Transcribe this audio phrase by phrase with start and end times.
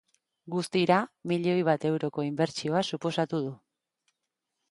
[0.53, 0.95] Guztira,
[1.31, 3.53] milioi bat euroko inbertsioa suposatu du.